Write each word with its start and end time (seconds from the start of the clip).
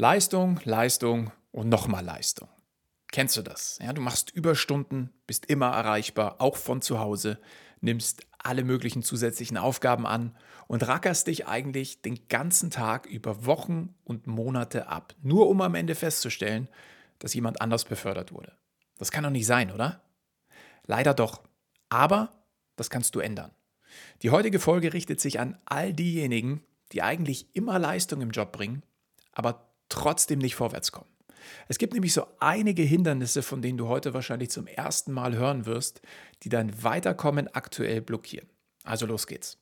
Leistung, 0.00 0.58
Leistung 0.64 1.30
und 1.52 1.68
nochmal 1.68 2.02
Leistung. 2.02 2.48
Kennst 3.12 3.36
du 3.36 3.42
das? 3.42 3.78
Ja, 3.82 3.92
du 3.92 4.00
machst 4.00 4.30
Überstunden, 4.30 5.12
bist 5.26 5.44
immer 5.44 5.66
erreichbar, 5.66 6.36
auch 6.40 6.56
von 6.56 6.80
zu 6.80 7.00
Hause, 7.00 7.38
nimmst 7.82 8.22
alle 8.38 8.64
möglichen 8.64 9.02
zusätzlichen 9.02 9.58
Aufgaben 9.58 10.06
an 10.06 10.34
und 10.68 10.88
rackerst 10.88 11.26
dich 11.26 11.48
eigentlich 11.48 12.00
den 12.00 12.28
ganzen 12.28 12.70
Tag 12.70 13.04
über 13.04 13.44
Wochen 13.44 13.94
und 14.02 14.26
Monate 14.26 14.88
ab, 14.88 15.14
nur 15.20 15.50
um 15.50 15.60
am 15.60 15.74
Ende 15.74 15.94
festzustellen, 15.94 16.68
dass 17.18 17.34
jemand 17.34 17.60
anders 17.60 17.84
befördert 17.84 18.32
wurde. 18.32 18.56
Das 18.96 19.10
kann 19.10 19.24
doch 19.24 19.30
nicht 19.30 19.44
sein, 19.44 19.70
oder? 19.70 20.00
Leider 20.86 21.12
doch. 21.12 21.42
Aber 21.90 22.46
das 22.76 22.88
kannst 22.88 23.14
du 23.16 23.20
ändern. 23.20 23.50
Die 24.22 24.30
heutige 24.30 24.60
Folge 24.60 24.94
richtet 24.94 25.20
sich 25.20 25.40
an 25.40 25.58
all 25.66 25.92
diejenigen, 25.92 26.64
die 26.92 27.02
eigentlich 27.02 27.54
immer 27.54 27.78
Leistung 27.78 28.22
im 28.22 28.30
Job 28.30 28.50
bringen, 28.50 28.82
aber 29.32 29.69
trotzdem 29.90 30.38
nicht 30.38 30.54
vorwärts 30.54 30.92
kommen. 30.92 31.10
Es 31.68 31.78
gibt 31.78 31.92
nämlich 31.92 32.12
so 32.12 32.26
einige 32.38 32.82
Hindernisse, 32.82 33.42
von 33.42 33.60
denen 33.60 33.78
du 33.78 33.88
heute 33.88 34.14
wahrscheinlich 34.14 34.50
zum 34.50 34.66
ersten 34.66 35.12
Mal 35.12 35.36
hören 35.36 35.66
wirst, 35.66 36.00
die 36.42 36.48
dein 36.48 36.82
Weiterkommen 36.82 37.48
aktuell 37.48 38.00
blockieren. 38.00 38.48
Also 38.84 39.06
los 39.06 39.26
geht's. 39.26 39.58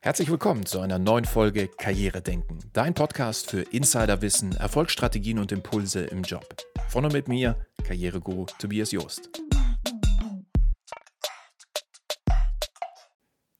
Herzlich 0.00 0.30
willkommen 0.30 0.64
zu 0.66 0.78
einer 0.78 1.00
neuen 1.00 1.24
Folge 1.24 1.66
Karriere 1.66 2.22
denken, 2.22 2.60
dein 2.72 2.94
Podcast 2.94 3.50
für 3.50 3.62
Insiderwissen, 3.62 4.52
Erfolgsstrategien 4.52 5.40
und 5.40 5.50
Impulse 5.50 6.04
im 6.04 6.22
Job. 6.22 6.46
Von 6.88 7.04
und 7.04 7.12
mit 7.12 7.26
mir, 7.26 7.56
Karriereguru 7.82 8.46
Tobias 8.60 8.92
Joost. 8.92 9.45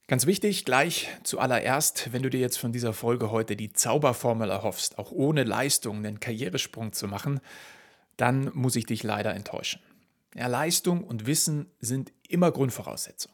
Ganz 0.08 0.26
wichtig, 0.26 0.64
gleich 0.64 1.08
zuallererst, 1.24 2.12
wenn 2.12 2.22
du 2.22 2.30
dir 2.30 2.38
jetzt 2.38 2.58
von 2.58 2.70
dieser 2.70 2.92
Folge 2.92 3.32
heute 3.32 3.56
die 3.56 3.72
Zauberformel 3.72 4.50
erhoffst, 4.50 4.98
auch 4.98 5.10
ohne 5.10 5.42
Leistung 5.42 5.98
einen 5.98 6.20
Karrieresprung 6.20 6.92
zu 6.92 7.08
machen, 7.08 7.40
dann 8.16 8.52
muss 8.54 8.76
ich 8.76 8.86
dich 8.86 9.02
leider 9.02 9.34
enttäuschen. 9.34 9.80
Ja, 10.36 10.46
Leistung 10.46 11.02
und 11.02 11.26
Wissen 11.26 11.66
sind 11.80 12.12
immer 12.28 12.52
Grundvoraussetzung. 12.52 13.32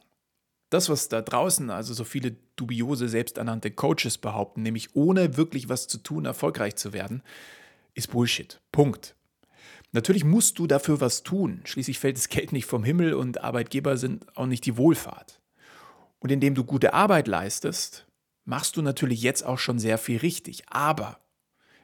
Das, 0.70 0.88
was 0.88 1.08
da 1.08 1.20
draußen 1.20 1.68
also 1.68 1.92
so 1.92 2.04
viele 2.04 2.36
dubiose, 2.56 3.06
selbsternannte 3.06 3.70
Coaches 3.70 4.16
behaupten, 4.16 4.62
nämlich 4.62 4.96
ohne 4.96 5.36
wirklich 5.36 5.68
was 5.68 5.88
zu 5.88 5.98
tun 5.98 6.24
erfolgreich 6.24 6.76
zu 6.76 6.94
werden, 6.94 7.22
ist 7.92 8.10
Bullshit. 8.12 8.62
Punkt. 8.72 9.14
Natürlich 9.90 10.24
musst 10.24 10.58
du 10.58 10.66
dafür 10.66 11.02
was 11.02 11.22
tun. 11.22 11.60
Schließlich 11.64 11.98
fällt 11.98 12.16
das 12.16 12.30
Geld 12.30 12.52
nicht 12.52 12.64
vom 12.64 12.82
Himmel 12.82 13.12
und 13.12 13.44
Arbeitgeber 13.44 13.98
sind 13.98 14.24
auch 14.38 14.46
nicht 14.46 14.64
die 14.64 14.78
Wohlfahrt. 14.78 15.41
Und 16.22 16.30
indem 16.30 16.54
du 16.54 16.62
gute 16.62 16.94
Arbeit 16.94 17.26
leistest, 17.26 18.06
machst 18.44 18.76
du 18.76 18.82
natürlich 18.82 19.22
jetzt 19.22 19.44
auch 19.44 19.58
schon 19.58 19.80
sehr 19.80 19.98
viel 19.98 20.18
richtig. 20.18 20.62
Aber 20.68 21.18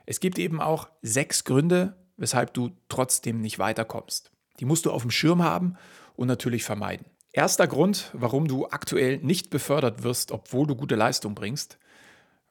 es 0.06 0.20
gibt 0.20 0.38
eben 0.38 0.60
auch 0.60 0.88
sechs 1.02 1.42
Gründe, 1.42 1.96
weshalb 2.16 2.54
du 2.54 2.70
trotzdem 2.88 3.40
nicht 3.40 3.58
weiterkommst. 3.58 4.30
Die 4.60 4.64
musst 4.64 4.86
du 4.86 4.92
auf 4.92 5.02
dem 5.02 5.10
Schirm 5.10 5.42
haben 5.42 5.76
und 6.14 6.28
natürlich 6.28 6.62
vermeiden. 6.62 7.06
Erster 7.32 7.66
Grund, 7.66 8.10
warum 8.12 8.46
du 8.46 8.68
aktuell 8.68 9.18
nicht 9.18 9.50
befördert 9.50 10.04
wirst, 10.04 10.30
obwohl 10.30 10.68
du 10.68 10.76
gute 10.76 10.94
Leistung 10.94 11.34
bringst, 11.34 11.78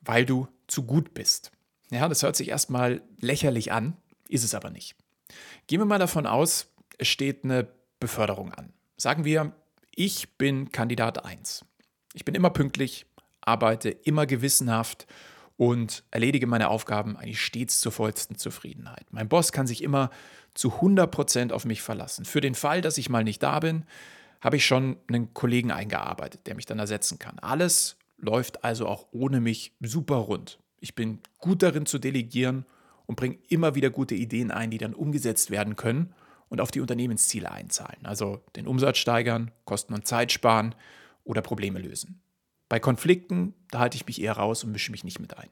weil 0.02 0.26
du 0.26 0.50
zu 0.68 0.84
gut 0.84 1.14
bist. 1.14 1.52
Ja, 1.90 2.10
das 2.10 2.22
hört 2.22 2.36
sich 2.36 2.50
erstmal 2.50 3.02
lächerlich 3.20 3.72
an, 3.72 3.96
ist 4.28 4.44
es 4.44 4.54
aber 4.54 4.72
nicht. 4.72 4.98
Gehen 5.68 5.80
wir 5.80 5.86
mal 5.86 6.00
davon 6.00 6.28
aus, 6.28 6.68
es 6.98 7.08
steht 7.08 7.46
eine 7.46 7.70
Beförderung 8.02 8.54
an. 8.54 8.74
Sagen 8.98 9.24
wir, 9.24 9.54
ich 9.96 10.38
bin 10.38 10.72
Kandidat 10.74 11.24
1. 11.24 11.66
Ich 12.14 12.26
bin 12.26 12.36
immer 12.36 12.50
pünktlich, 12.50 13.06
arbeite 13.42 13.90
immer 13.90 14.26
gewissenhaft 14.26 15.08
und 15.58 16.04
erledige 16.12 16.48
meine 16.48 16.70
Aufgaben 16.70 17.18
eigentlich 17.18 17.42
stets 17.42 17.80
zur 17.80 17.92
vollsten 17.92 18.38
Zufriedenheit. 18.38 19.08
Mein 19.12 19.28
Boss 19.28 19.52
kann 19.52 19.68
sich 19.68 19.84
immer 19.84 20.12
zu 20.54 20.70
100% 20.70 21.52
auf 21.52 21.66
mich 21.66 21.82
verlassen. 21.82 22.26
Für 22.26 22.42
den 22.42 22.56
Fall, 22.56 22.82
dass 22.82 22.98
ich 22.98 23.10
mal 23.10 23.24
nicht 23.24 23.42
da 23.42 23.60
bin, 23.60 23.86
habe 24.42 24.58
ich 24.58 24.66
schon 24.66 24.98
einen 25.08 25.34
Kollegen 25.34 25.72
eingearbeitet, 25.72 26.42
der 26.46 26.56
mich 26.56 26.66
dann 26.66 26.80
ersetzen 26.80 27.18
kann. 27.20 27.40
Alles 27.40 27.98
läuft 28.18 28.64
also 28.64 28.88
auch 28.88 29.08
ohne 29.12 29.42
mich 29.42 29.74
super 29.80 30.16
rund. 30.16 30.60
Ich 30.80 30.96
bin 30.96 31.20
gut 31.40 31.64
darin 31.64 31.86
zu 31.86 31.98
delegieren 31.98 32.66
und 33.08 33.16
bringe 33.16 33.38
immer 33.50 33.74
wieder 33.76 33.90
gute 33.90 34.16
Ideen 34.16 34.52
ein, 34.52 34.70
die 34.70 34.78
dann 34.78 34.94
umgesetzt 34.94 35.50
werden 35.50 35.76
können 35.76 36.14
und 36.50 36.62
auf 36.62 36.72
die 36.72 36.82
Unternehmensziele 36.82 37.52
einzahlen. 37.52 38.06
Also 38.06 38.44
den 38.56 38.68
Umsatz 38.68 38.98
steigern, 38.98 39.52
Kosten 39.66 39.94
und 39.94 40.06
Zeit 40.06 40.32
sparen 40.32 40.76
oder 41.28 41.42
Probleme 41.42 41.80
lösen. 41.80 42.22
Bei 42.70 42.80
Konflikten, 42.80 43.54
da 43.72 43.80
halte 43.80 43.96
ich 43.96 44.06
mich 44.06 44.22
eher 44.22 44.34
raus 44.34 44.64
und 44.64 44.72
mische 44.72 44.92
mich 44.92 45.04
nicht 45.04 45.20
mit 45.20 45.38
ein. 45.38 45.50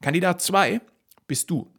Kandidat 0.00 0.40
2 0.42 0.80
bist 1.26 1.50
du. 1.50 1.72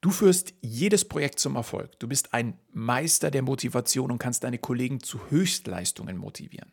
Du 0.00 0.10
führst 0.10 0.54
jedes 0.60 1.04
Projekt 1.04 1.38
zum 1.38 1.56
Erfolg. 1.56 1.98
Du 1.98 2.08
bist 2.08 2.34
ein 2.34 2.58
Meister 2.72 3.30
der 3.30 3.42
Motivation 3.42 4.10
und 4.10 4.18
kannst 4.18 4.44
deine 4.44 4.58
Kollegen 4.58 5.00
zu 5.00 5.30
Höchstleistungen 5.30 6.16
motivieren. 6.16 6.72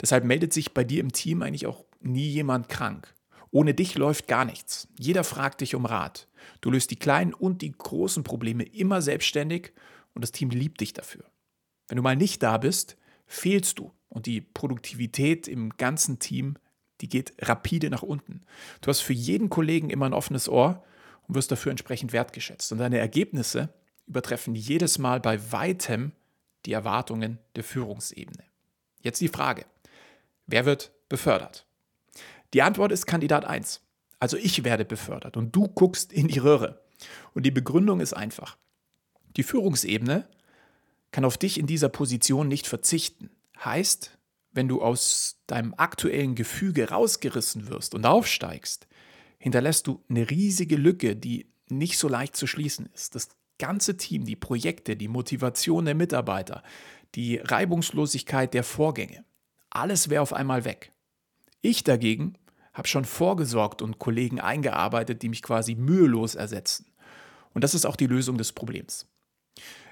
Deshalb 0.00 0.24
meldet 0.24 0.52
sich 0.52 0.74
bei 0.74 0.84
dir 0.84 1.00
im 1.00 1.12
Team 1.12 1.42
eigentlich 1.42 1.66
auch 1.66 1.84
nie 2.00 2.28
jemand 2.28 2.68
krank. 2.68 3.14
Ohne 3.50 3.74
dich 3.74 3.94
läuft 3.94 4.26
gar 4.26 4.44
nichts. 4.44 4.88
Jeder 4.98 5.22
fragt 5.22 5.60
dich 5.60 5.74
um 5.74 5.86
Rat. 5.86 6.28
Du 6.60 6.70
löst 6.70 6.90
die 6.90 6.96
kleinen 6.96 7.32
und 7.32 7.62
die 7.62 7.72
großen 7.72 8.24
Probleme 8.24 8.64
immer 8.64 9.00
selbstständig 9.00 9.72
und 10.12 10.22
das 10.22 10.32
Team 10.32 10.50
liebt 10.50 10.80
dich 10.80 10.92
dafür. 10.92 11.24
Wenn 11.88 11.96
du 11.96 12.02
mal 12.02 12.16
nicht 12.16 12.42
da 12.42 12.58
bist, 12.58 12.96
fehlst 13.26 13.78
du 13.78 13.92
und 14.14 14.26
die 14.26 14.40
Produktivität 14.40 15.48
im 15.48 15.70
ganzen 15.76 16.20
Team, 16.20 16.54
die 17.00 17.08
geht 17.08 17.34
rapide 17.40 17.90
nach 17.90 18.02
unten. 18.02 18.42
Du 18.80 18.88
hast 18.88 19.00
für 19.00 19.12
jeden 19.12 19.50
Kollegen 19.50 19.90
immer 19.90 20.06
ein 20.06 20.14
offenes 20.14 20.48
Ohr 20.48 20.82
und 21.26 21.34
wirst 21.34 21.50
dafür 21.50 21.70
entsprechend 21.70 22.12
wertgeschätzt. 22.12 22.70
Und 22.72 22.78
deine 22.78 22.98
Ergebnisse 22.98 23.74
übertreffen 24.06 24.54
jedes 24.54 24.98
Mal 24.98 25.20
bei 25.20 25.52
weitem 25.52 26.12
die 26.64 26.72
Erwartungen 26.72 27.38
der 27.56 27.64
Führungsebene. 27.64 28.44
Jetzt 29.02 29.20
die 29.20 29.28
Frage, 29.28 29.66
wer 30.46 30.64
wird 30.64 30.92
befördert? 31.08 31.66
Die 32.54 32.62
Antwort 32.62 32.92
ist 32.92 33.06
Kandidat 33.06 33.44
1. 33.44 33.82
Also 34.20 34.36
ich 34.36 34.62
werde 34.62 34.84
befördert 34.84 35.36
und 35.36 35.54
du 35.54 35.66
guckst 35.66 36.12
in 36.12 36.28
die 36.28 36.38
Röhre. 36.38 36.80
Und 37.34 37.44
die 37.44 37.50
Begründung 37.50 37.98
ist 37.98 38.14
einfach. 38.14 38.56
Die 39.36 39.42
Führungsebene 39.42 40.28
kann 41.10 41.24
auf 41.24 41.36
dich 41.36 41.58
in 41.58 41.66
dieser 41.66 41.88
Position 41.88 42.46
nicht 42.46 42.68
verzichten. 42.68 43.30
Heißt, 43.62 44.18
wenn 44.52 44.68
du 44.68 44.82
aus 44.82 45.42
deinem 45.46 45.74
aktuellen 45.76 46.34
Gefüge 46.34 46.90
rausgerissen 46.90 47.68
wirst 47.68 47.94
und 47.94 48.06
aufsteigst, 48.06 48.86
hinterlässt 49.38 49.86
du 49.86 50.02
eine 50.08 50.30
riesige 50.30 50.76
Lücke, 50.76 51.16
die 51.16 51.52
nicht 51.68 51.98
so 51.98 52.08
leicht 52.08 52.36
zu 52.36 52.46
schließen 52.46 52.88
ist. 52.94 53.14
Das 53.14 53.28
ganze 53.58 53.96
Team, 53.96 54.24
die 54.24 54.36
Projekte, 54.36 54.96
die 54.96 55.08
Motivation 55.08 55.84
der 55.84 55.94
Mitarbeiter, 55.94 56.62
die 57.14 57.36
Reibungslosigkeit 57.36 58.54
der 58.54 58.64
Vorgänge, 58.64 59.24
alles 59.70 60.08
wäre 60.08 60.22
auf 60.22 60.32
einmal 60.32 60.64
weg. 60.64 60.92
Ich 61.60 61.84
dagegen 61.84 62.38
habe 62.72 62.88
schon 62.88 63.04
vorgesorgt 63.04 63.82
und 63.82 63.98
Kollegen 63.98 64.40
eingearbeitet, 64.40 65.22
die 65.22 65.28
mich 65.28 65.42
quasi 65.42 65.76
mühelos 65.76 66.34
ersetzen. 66.34 66.86
Und 67.52 67.62
das 67.62 67.74
ist 67.74 67.86
auch 67.86 67.96
die 67.96 68.08
Lösung 68.08 68.36
des 68.36 68.52
Problems. 68.52 69.06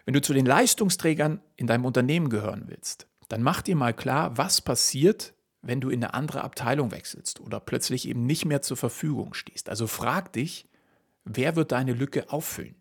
Wenn 0.04 0.14
du 0.14 0.20
zu 0.20 0.32
den 0.32 0.46
Leistungsträgern 0.46 1.40
in 1.56 1.68
deinem 1.68 1.84
Unternehmen 1.84 2.28
gehören 2.28 2.64
willst, 2.66 3.06
dann 3.32 3.42
mach 3.42 3.62
dir 3.62 3.76
mal 3.76 3.94
klar, 3.94 4.36
was 4.36 4.60
passiert, 4.60 5.32
wenn 5.62 5.80
du 5.80 5.88
in 5.88 6.04
eine 6.04 6.12
andere 6.12 6.44
Abteilung 6.44 6.90
wechselst 6.90 7.40
oder 7.40 7.60
plötzlich 7.60 8.06
eben 8.06 8.26
nicht 8.26 8.44
mehr 8.44 8.60
zur 8.60 8.76
Verfügung 8.76 9.32
stehst. 9.32 9.70
Also 9.70 9.86
frag 9.86 10.34
dich, 10.34 10.68
wer 11.24 11.56
wird 11.56 11.72
deine 11.72 11.94
Lücke 11.94 12.30
auffüllen? 12.30 12.74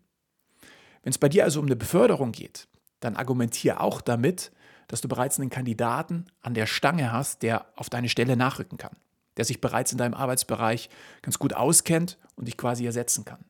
Wenn 1.02 1.10
es 1.10 1.16
bei 1.16 1.30
dir 1.30 1.44
also 1.44 1.58
um 1.58 1.64
eine 1.64 1.74
Beförderung 1.74 2.32
geht, 2.32 2.68
dann 3.00 3.16
argumentiere 3.16 3.80
auch 3.80 4.02
damit, 4.02 4.52
dass 4.88 5.00
du 5.00 5.08
bereits 5.08 5.40
einen 5.40 5.48
Kandidaten 5.48 6.26
an 6.42 6.52
der 6.52 6.66
Stange 6.66 7.12
hast, 7.12 7.40
der 7.40 7.64
auf 7.74 7.88
deine 7.88 8.10
Stelle 8.10 8.36
nachrücken 8.36 8.76
kann, 8.76 8.98
der 9.38 9.46
sich 9.46 9.58
bereits 9.58 9.92
in 9.92 9.96
deinem 9.96 10.12
Arbeitsbereich 10.12 10.90
ganz 11.22 11.38
gut 11.38 11.54
auskennt 11.54 12.18
und 12.36 12.46
dich 12.46 12.58
quasi 12.58 12.84
ersetzen 12.84 13.24
kann. 13.24 13.42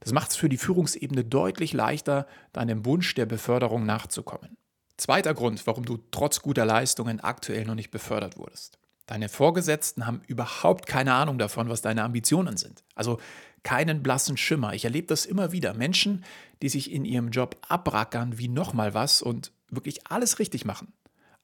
Das 0.00 0.12
macht 0.12 0.30
es 0.30 0.36
für 0.36 0.48
die 0.48 0.58
Führungsebene 0.58 1.24
deutlich 1.24 1.74
leichter, 1.74 2.26
deinem 2.52 2.84
Wunsch 2.86 3.14
der 3.14 3.26
Beförderung 3.26 3.86
nachzukommen. 3.86 4.56
Zweiter 5.00 5.32
Grund, 5.32 5.66
warum 5.66 5.86
du 5.86 5.98
trotz 6.10 6.42
guter 6.42 6.66
Leistungen 6.66 7.20
aktuell 7.20 7.64
noch 7.64 7.74
nicht 7.74 7.90
befördert 7.90 8.36
wurdest. 8.36 8.78
Deine 9.06 9.30
Vorgesetzten 9.30 10.06
haben 10.06 10.20
überhaupt 10.26 10.86
keine 10.86 11.14
Ahnung 11.14 11.38
davon, 11.38 11.70
was 11.70 11.80
deine 11.80 12.04
Ambitionen 12.04 12.58
sind. 12.58 12.84
Also 12.94 13.18
keinen 13.62 14.02
blassen 14.02 14.36
Schimmer. 14.36 14.74
Ich 14.74 14.84
erlebe 14.84 15.06
das 15.06 15.24
immer 15.24 15.52
wieder. 15.52 15.72
Menschen, 15.72 16.22
die 16.60 16.68
sich 16.68 16.92
in 16.92 17.06
ihrem 17.06 17.30
Job 17.30 17.56
abrackern 17.66 18.36
wie 18.36 18.48
nochmal 18.48 18.92
was 18.92 19.22
und 19.22 19.52
wirklich 19.70 20.06
alles 20.06 20.38
richtig 20.38 20.66
machen, 20.66 20.92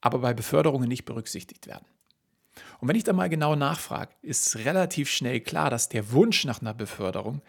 aber 0.03 0.19
bei 0.19 0.35
Beförderungen 0.35 0.89
nicht 0.89 1.07
berücksichtigt 1.07 1.67
werden. 1.67 1.87
Und 2.79 2.89
wenn 2.89 2.97
ich 2.97 3.05
da 3.05 3.15
mal 3.15 3.31
genau 3.31 3.57
nachfrage, 3.57 4.13
ist 4.21 4.57
relativ 4.57 5.09
schnell 5.09 5.41
klar, 5.41 5.71
dass 5.71 5.89
der 5.89 6.13
Wunsch 6.13 6.45
nach 6.45 6.61
einer 6.61 6.75
Beförderung 6.75 7.41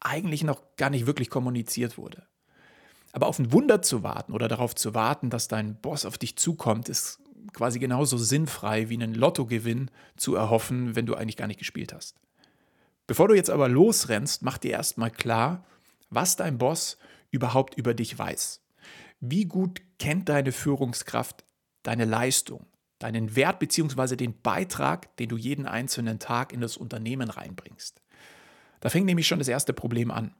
eigentlich 0.00 0.42
noch 0.42 0.60
gar 0.76 0.90
nicht 0.90 1.06
wirklich 1.06 1.30
kommuniziert 1.30 1.96
wurde. 1.96 2.26
Aber 3.14 3.28
auf 3.28 3.38
ein 3.38 3.52
Wunder 3.52 3.80
zu 3.80 4.02
warten 4.02 4.32
oder 4.32 4.48
darauf 4.48 4.74
zu 4.74 4.92
warten, 4.92 5.30
dass 5.30 5.46
dein 5.46 5.76
Boss 5.76 6.04
auf 6.04 6.18
dich 6.18 6.34
zukommt, 6.34 6.88
ist 6.88 7.20
quasi 7.52 7.78
genauso 7.78 8.18
sinnfrei 8.18 8.88
wie 8.88 8.94
einen 8.94 9.14
Lottogewinn 9.14 9.88
zu 10.16 10.34
erhoffen, 10.34 10.96
wenn 10.96 11.06
du 11.06 11.14
eigentlich 11.14 11.36
gar 11.36 11.46
nicht 11.46 11.60
gespielt 11.60 11.94
hast. 11.94 12.16
Bevor 13.06 13.28
du 13.28 13.34
jetzt 13.34 13.50
aber 13.50 13.68
losrennst, 13.68 14.42
mach 14.42 14.58
dir 14.58 14.72
erstmal 14.72 15.12
klar, 15.12 15.64
was 16.10 16.34
dein 16.34 16.58
Boss 16.58 16.98
überhaupt 17.30 17.76
über 17.76 17.94
dich 17.94 18.18
weiß. 18.18 18.60
Wie 19.20 19.44
gut 19.44 19.80
kennt 20.00 20.28
deine 20.28 20.50
Führungskraft 20.50 21.44
deine 21.84 22.06
Leistung, 22.06 22.66
deinen 22.98 23.36
Wert 23.36 23.60
bzw. 23.60 24.16
den 24.16 24.40
Beitrag, 24.42 25.16
den 25.18 25.28
du 25.28 25.36
jeden 25.36 25.66
einzelnen 25.66 26.18
Tag 26.18 26.52
in 26.52 26.60
das 26.60 26.76
Unternehmen 26.76 27.30
reinbringst? 27.30 28.02
Da 28.80 28.88
fängt 28.88 29.06
nämlich 29.06 29.28
schon 29.28 29.38
das 29.38 29.46
erste 29.46 29.72
Problem 29.72 30.10
an. 30.10 30.34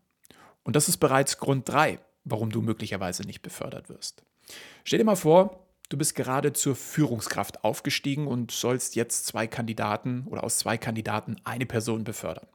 Und 0.65 0.75
das 0.75 0.89
ist 0.89 0.97
bereits 0.97 1.39
Grund 1.39 1.69
3, 1.69 2.01
warum 2.25 2.51
du 2.51 2.63
möglicherweise 2.63 3.23
nicht 3.23 3.43
befördert 3.43 3.89
wirst. 3.89 4.23
Stell 4.85 4.99
dir 4.99 5.05
mal 5.05 5.17
vor, 5.17 5.67
du 5.89 5.97
bist 5.97 6.15
gerade 6.15 6.53
zur 6.53 6.75
Führungskraft 6.75 7.65
aufgestiegen 7.65 8.27
und 8.27 8.51
sollst 8.51 8.97
jetzt 8.97 9.27
zwei 9.27 9.47
Kandidaten 9.47 10.27
oder 10.29 10.45
aus 10.45 10.59
zwei 10.59 10.79
Kandidaten 10.79 11.37
eine 11.45 11.67
Person 11.67 12.05
befördern. 12.05 12.47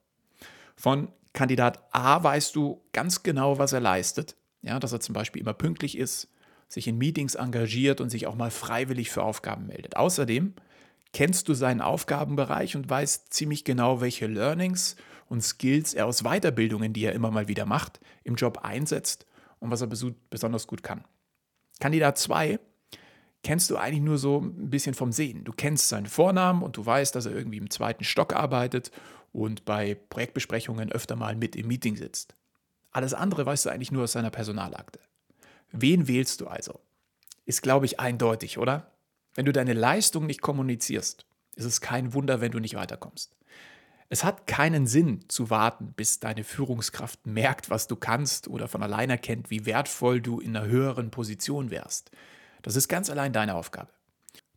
Von 0.76 1.10
Kandidat 1.34 1.84
A 1.92 2.24
weißt 2.24 2.56
du 2.56 2.82
ganz 2.92 3.24
genau, 3.24 3.60
was 3.60 3.74
er 3.74 3.80
leistet. 3.80 4.36
Ja, 4.62 4.80
dass 4.80 4.92
er 4.92 5.00
zum 5.00 5.14
Beispiel 5.14 5.42
immer 5.42 5.54
pünktlich 5.54 5.98
ist, 5.98 6.28
sich 6.68 6.88
in 6.88 6.98
Meetings 6.98 7.36
engagiert 7.36 8.02
und 8.02 8.10
sich 8.10 8.28
auch 8.28 8.36
mal 8.36 8.52
freiwillig 8.52 9.10
für 9.10 9.24
Aufgaben 9.24 9.68
meldet. 9.68 9.96
Außerdem 9.96 10.54
kennst 11.14 11.48
du 11.48 11.54
seinen 11.54 11.82
Aufgabenbereich 11.82 12.76
und 12.76 12.90
weißt 12.90 13.34
ziemlich 13.34 13.64
genau, 13.64 14.02
welche 14.02 14.28
Learnings 14.28 14.96
und 15.28 15.42
Skills 15.42 15.94
er 15.94 16.08
aus 16.08 16.24
Weiterbildungen, 16.24 16.94
die 16.94 17.06
er 17.06 17.14
immer 17.14 17.32
mal 17.32 17.48
wieder 17.48 17.66
macht, 17.66 18.00
im 18.24 18.36
Job 18.36 18.60
einsetzt 18.64 19.26
und 19.60 19.72
was 19.72 19.82
er 19.82 19.88
besonders 19.88 20.68
gut 20.68 20.84
kann. 20.84 21.06
Kandidat 21.80 22.18
2 22.18 22.60
kennst 23.44 23.70
du 23.70 23.78
eigentlich 23.78 24.04
nur 24.04 24.18
so 24.18 24.40
ein 24.40 24.70
bisschen 24.70 24.94
vom 24.94 25.12
Sehen. 25.12 25.44
Du 25.44 25.54
kennst 25.54 25.90
seinen 25.90 26.08
Vornamen 26.08 26.62
und 26.62 26.76
du 26.78 26.86
weißt, 26.86 27.16
dass 27.16 27.26
er 27.26 27.34
irgendwie 27.34 27.58
im 27.58 27.70
zweiten 27.70 28.04
Stock 28.04 28.34
arbeitet 28.34 28.92
und 29.32 29.64
bei 29.66 29.96
Projektbesprechungen 29.96 30.92
öfter 30.92 31.16
mal 31.16 31.36
mit 31.36 31.56
im 31.56 31.68
Meeting 31.68 31.96
sitzt. 31.96 32.36
Alles 32.92 33.14
andere 33.14 33.46
weißt 33.46 33.66
du 33.66 33.70
eigentlich 33.70 33.92
nur 33.92 34.04
aus 34.04 34.12
seiner 34.14 34.32
Personalakte. 34.32 35.00
Wen 35.72 36.08
wählst 36.08 36.42
du 36.42 36.48
also? 36.48 36.80
Ist, 37.46 37.62
glaube 37.62 37.86
ich, 37.86 38.00
eindeutig, 38.00 38.58
oder? 38.58 38.92
Wenn 39.36 39.46
du 39.46 39.54
deine 39.54 39.74
Leistung 39.74 40.26
nicht 40.26 40.42
kommunizierst, 40.42 41.26
ist 41.56 41.66
es 41.66 41.82
kein 41.82 42.14
Wunder, 42.14 42.42
wenn 42.42 42.52
du 42.52 42.60
nicht 42.60 42.76
weiterkommst. 42.76 43.36
Es 44.12 44.24
hat 44.24 44.48
keinen 44.48 44.88
Sinn 44.88 45.26
zu 45.28 45.52
warten, 45.52 45.94
bis 45.94 46.20
deine 46.20 46.44
Führungskraft 46.44 47.28
merkt, 47.28 47.70
was 47.70 47.86
du 47.86 47.96
kannst 47.96 48.48
oder 48.48 48.68
von 48.68 48.82
allein 48.82 49.12
erkennt, 49.12 49.52
wie 49.52 49.68
wertvoll 49.68 50.20
du 50.20 50.40
in 50.40 50.58
einer 50.58 50.66
höheren 50.66 51.12
Position 51.12 51.70
wärst. 51.70 52.10
Das 52.64 52.76
ist 52.76 52.88
ganz 52.88 53.12
allein 53.12 53.34
deine 53.34 53.54
Aufgabe. 53.54 53.92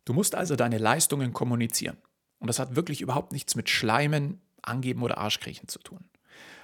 Du 0.05 0.13
musst 0.13 0.33
also 0.33 0.55
deine 0.55 0.79
Leistungen 0.79 1.33
kommunizieren. 1.33 1.97
Und 2.39 2.47
das 2.47 2.59
hat 2.59 2.75
wirklich 2.75 3.01
überhaupt 3.01 3.31
nichts 3.31 3.55
mit 3.55 3.69
Schleimen, 3.69 4.41
Angeben 4.63 5.03
oder 5.03 5.19
Arschkriechen 5.19 5.67
zu 5.67 5.79
tun. 5.79 6.03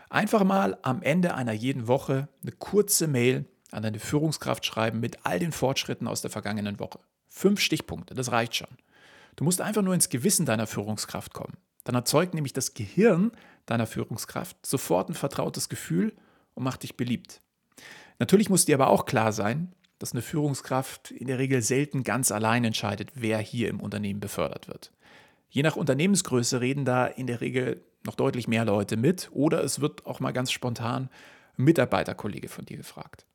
Einfach 0.10 0.44
mal 0.44 0.78
am 0.82 1.04
Ende 1.04 1.36
einer 1.36 1.54
jeden 1.54 1.88
Woche 1.88 2.28
eine 2.42 2.52
kurze 2.54 3.08
Mail 3.08 3.46
an 3.72 3.84
deine 3.84 4.00
Führungskraft 4.00 4.66
schreiben 4.66 5.00
mit 5.00 5.26
all 5.26 5.38
den 5.38 5.52
Fortschritten 5.52 6.08
aus 6.08 6.22
der 6.22 6.32
vergangenen 6.32 6.80
Woche. 6.80 7.00
Fünf 7.28 7.60
Stichpunkte, 7.60 8.16
das 8.16 8.32
reicht 8.32 8.56
schon. 8.56 8.68
Du 9.36 9.44
musst 9.44 9.62
einfach 9.62 9.84
nur 9.84 9.94
ins 9.94 10.10
Gewissen 10.10 10.48
deiner 10.48 10.66
Führungskraft 10.66 11.34
kommen. 11.34 11.56
Dann 11.90 11.96
erzeugt 11.96 12.36
nämlich 12.36 12.54
das 12.54 12.76
Gehirn 12.76 13.32
deiner 13.66 13.88
Führungskraft 13.88 14.64
sofort 14.64 15.10
ein 15.10 15.16
vertrautes 15.16 15.70
Gefühl 15.70 16.16
und 16.54 16.64
macht 16.64 16.84
dich 16.84 16.98
beliebt. 16.98 17.42
Natürlich 18.20 18.48
muss 18.48 18.66
dir 18.66 18.76
aber 18.76 18.92
auch 18.92 19.08
klar 19.08 19.32
sein, 19.34 19.74
dass 19.98 20.12
eine 20.12 20.22
Führungskraft 20.22 21.10
in 21.10 21.26
der 21.26 21.40
Regel 21.40 21.64
selten 21.64 22.04
ganz 22.04 22.32
allein 22.32 22.64
entscheidet, 22.64 23.10
wer 23.16 23.40
hier 23.40 23.70
im 23.70 23.80
Unternehmen 23.80 24.20
befördert 24.20 24.68
wird. 24.68 24.92
Je 25.50 25.64
nach 25.64 25.78
Unternehmensgröße 25.78 26.62
reden 26.62 26.86
da 26.86 27.08
in 27.08 27.26
der 27.26 27.42
Regel 27.42 27.84
noch 28.06 28.14
deutlich 28.14 28.48
mehr 28.48 28.66
Leute 28.66 28.96
mit 28.96 29.30
oder 29.32 29.64
es 29.64 29.82
wird 29.82 30.06
auch 30.06 30.20
mal 30.20 30.32
ganz 30.32 30.52
spontan 30.52 31.10
ein 31.58 31.64
Mitarbeiterkollege 31.64 32.50
von 32.50 32.66
dir 32.66 32.78
gefragt. 32.78 33.26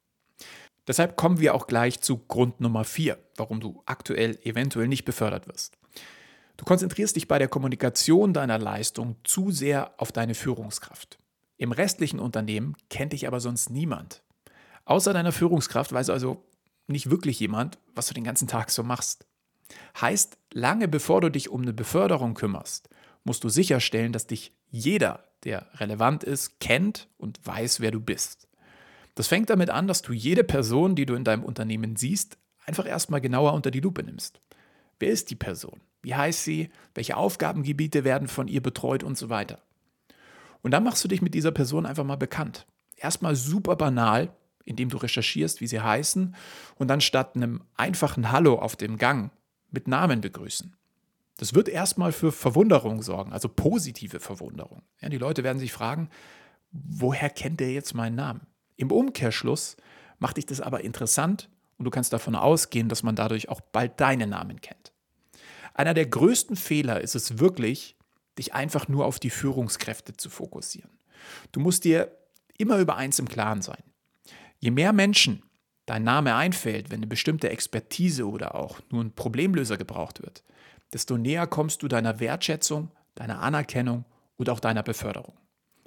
Deshalb 0.87 1.17
kommen 1.17 1.41
wir 1.41 1.57
auch 1.57 1.67
gleich 1.67 2.03
zu 2.03 2.19
Grund 2.19 2.61
Nummer 2.61 2.85
4, 2.85 3.19
warum 3.35 3.59
du 3.59 3.83
aktuell 3.85 4.39
eventuell 4.45 4.87
nicht 4.87 5.05
befördert 5.05 5.49
wirst. 5.49 5.77
Du 6.57 6.65
konzentrierst 6.65 7.17
dich 7.17 7.29
bei 7.29 7.39
der 7.39 7.49
Kommunikation 7.49 8.33
deiner 8.33 8.59
Leistung 8.59 9.17
zu 9.25 9.51
sehr 9.51 9.95
auf 9.99 10.13
deine 10.13 10.35
Führungskraft. 10.35 11.19
Im 11.57 11.73
restlichen 11.73 12.21
Unternehmen 12.21 12.77
kennt 12.91 13.13
dich 13.13 13.27
aber 13.27 13.41
sonst 13.41 13.71
niemand. 13.71 14.23
Außer 14.85 15.13
deiner 15.13 15.33
Führungskraft 15.33 15.93
weiß 15.93 16.11
also 16.11 16.45
nicht 16.87 17.11
wirklich 17.11 17.41
jemand, 17.41 17.79
was 17.95 18.07
du 18.07 18.15
den 18.15 18.25
ganzen 18.25 18.49
Tag 18.49 18.71
so 18.71 18.83
machst. 18.83 19.27
Heißt, 20.01 20.37
lange 20.53 20.89
bevor 20.89 21.21
du 21.21 21.31
dich 21.31 21.49
um 21.49 21.63
eine 21.63 21.73
Beförderung 21.73 22.35
kümmerst, 22.35 22.89
musst 23.25 23.43
du 23.45 23.49
sicherstellen, 23.49 24.13
dass 24.13 24.27
dich 24.27 24.53
jeder, 24.71 25.25
der 25.45 25.67
relevant 25.81 26.25
ist, 26.25 26.61
kennt 26.61 27.09
und 27.17 27.45
weiß, 27.45 27.81
wer 27.81 27.91
du 27.91 28.01
bist. 28.01 28.49
Das 29.15 29.29
fängt 29.29 29.49
damit 29.51 29.71
an, 29.71 29.87
dass 29.87 30.03
du 30.03 30.13
jede 30.13 30.45
Person, 30.45 30.95
die 30.95 31.07
du 31.07 31.15
in 31.15 31.25
deinem 31.25 31.45
Unternehmen 31.45 31.97
siehst, 31.97 32.37
einfach 32.67 32.87
erstmal 32.87 33.21
genauer 33.21 33.55
unter 33.55 33.71
die 33.71 33.81
Lupe 33.81 34.03
nimmst. 34.03 34.41
Wer 34.99 35.11
ist 35.11 35.31
die 35.31 35.37
Person? 35.37 35.81
Wie 36.05 36.15
heißt 36.15 36.45
sie? 36.45 36.69
Welche 36.95 37.17
Aufgabengebiete 37.17 38.05
werden 38.05 38.29
von 38.29 38.47
ihr 38.47 38.63
betreut 38.63 39.03
und 39.03 39.17
so 39.17 39.31
weiter? 39.31 39.59
Und 40.61 40.71
dann 40.71 40.85
machst 40.85 41.03
du 41.03 41.09
dich 41.09 41.23
mit 41.23 41.33
dieser 41.33 41.51
Person 41.51 41.87
einfach 41.87 42.05
mal 42.05 42.17
bekannt. 42.17 42.67
Erstmal 42.97 43.35
super 43.35 43.75
banal, 43.75 44.37
indem 44.67 44.91
du 44.91 44.99
recherchierst, 44.99 45.63
wie 45.63 45.67
sie 45.67 45.81
heißen 45.81 46.37
und 46.77 46.89
dann 46.89 47.01
statt 47.01 47.37
einem 47.37 47.63
einfachen 47.75 48.31
Hallo 48.31 48.59
auf 48.59 48.77
dem 48.77 48.99
Gang 48.99 49.31
mit 49.71 49.89
Namen 49.89 50.21
begrüßen. 50.21 50.77
Das 51.39 51.55
wird 51.55 51.71
erstmal 51.71 52.13
für 52.13 52.33
Verwunderung 52.33 53.01
sorgen, 53.01 53.33
also 53.33 53.49
positive 53.49 54.21
Verwunderung. 54.21 54.83
Ja, 55.01 55.09
die 55.09 55.19
Leute 55.19 55.43
werden 55.43 55.59
sich 55.59 55.73
fragen, 55.73 56.11
woher 56.71 57.31
kennt 57.31 57.61
der 57.61 57.73
jetzt 57.73 57.95
meinen 57.95 58.15
Namen? 58.15 58.47
Im 58.77 58.93
Umkehrschluss 58.93 59.79
macht 60.19 60.37
dich 60.37 60.45
das 60.45 60.61
aber 60.61 60.85
interessant 60.85 61.49
und 61.79 61.87
du 61.87 61.91
kannst 61.91 62.13
davon 62.13 62.35
ausgehen, 62.35 62.91
dass 62.91 63.03
man 63.03 63.17
dadurch 63.17 63.49
auch 63.49 63.63
bald 63.63 63.99
deinen 64.01 64.31
Namen 64.31 64.61
kennt. 64.61 64.94
Einer 65.75 65.93
der 65.93 66.07
größten 66.07 66.57
Fehler 66.57 67.01
ist 67.01 67.15
es 67.15 67.39
wirklich, 67.39 67.97
dich 68.39 68.55
einfach 68.55 68.89
nur 68.89 69.05
auf 69.05 69.19
die 69.19 69.31
Führungskräfte 69.31 70.17
zu 70.17 70.31
fokussieren. 70.31 70.91
Du 71.53 71.61
musst 71.61 71.85
dir 71.85 72.17
immer 72.57 72.79
über 72.79 72.97
eins 72.97 73.19
im 73.19 73.29
Klaren 73.29 73.63
sein. 73.63 73.83
Je 74.59 74.71
mehr 74.71 74.93
Menschen 74.93 75.43
dein 75.87 76.05
Name 76.05 76.35
einfällt, 76.35 76.91
wenn 76.91 77.01
eine 77.01 77.07
bestimmte 77.07 77.51
Expertise 77.51 78.27
oder 78.27 78.55
auch 78.55 78.81
nur 78.91 79.03
ein 79.05 79.15
Problemlöser 79.15 79.77
gebraucht 79.77 80.23
wird, 80.23 80.43
desto 80.93 81.19
näher 81.19 81.47
kommst 81.47 81.83
du 81.83 81.89
deiner 81.89 82.21
Wertschätzung, 82.21 82.91
deiner 83.15 83.41
Anerkennung 83.41 84.05
und 84.37 84.49
auch 84.49 84.61
deiner 84.61 84.83
Beförderung. 84.83 85.37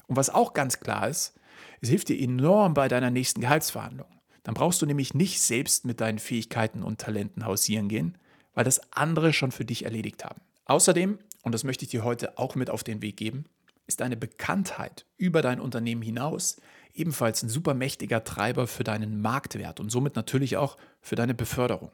Und 0.07 0.15
was 0.15 0.29
auch 0.29 0.53
ganz 0.53 0.79
klar 0.79 1.07
ist, 1.07 1.33
es 1.81 1.89
hilft 1.89 2.09
dir 2.09 2.19
enorm 2.19 2.73
bei 2.73 2.87
deiner 2.87 3.09
nächsten 3.09 3.41
Gehaltsverhandlung. 3.41 4.07
Dann 4.43 4.53
brauchst 4.53 4.81
du 4.81 4.85
nämlich 4.85 5.13
nicht 5.13 5.41
selbst 5.41 5.85
mit 5.85 5.99
deinen 5.99 6.19
Fähigkeiten 6.19 6.83
und 6.83 7.01
Talenten 7.01 7.45
hausieren 7.45 7.89
gehen, 7.89 8.17
weil 8.57 8.63
das 8.63 8.81
andere 8.91 9.33
schon 9.33 9.51
für 9.51 9.65
dich 9.65 9.85
erledigt 9.85 10.25
haben. 10.25 10.41
Außerdem, 10.65 11.19
und 11.43 11.51
das 11.51 11.63
möchte 11.63 11.85
ich 11.85 11.91
dir 11.91 12.03
heute 12.03 12.39
auch 12.39 12.55
mit 12.55 12.71
auf 12.71 12.83
den 12.83 13.03
Weg 13.03 13.15
geben, 13.15 13.45
ist 13.85 14.01
deine 14.01 14.17
Bekanntheit 14.17 15.05
über 15.15 15.43
dein 15.43 15.59
Unternehmen 15.59 16.01
hinaus 16.01 16.57
ebenfalls 16.95 17.43
ein 17.43 17.49
super 17.49 17.75
mächtiger 17.75 18.23
Treiber 18.23 18.65
für 18.65 18.83
deinen 18.83 19.21
Marktwert 19.21 19.79
und 19.79 19.91
somit 19.91 20.15
natürlich 20.15 20.57
auch 20.57 20.75
für 21.01 21.15
deine 21.15 21.35
Beförderung. 21.35 21.91